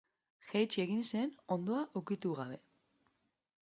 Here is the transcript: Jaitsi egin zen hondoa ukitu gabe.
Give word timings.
Jaitsi 0.51 0.81
egin 0.85 1.05
zen 1.11 1.37
hondoa 1.57 1.85
ukitu 2.03 2.35
gabe. 2.43 2.63